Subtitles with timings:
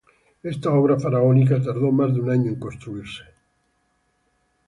[0.41, 3.23] Esta obra faraónica tardó más de un año en construirse.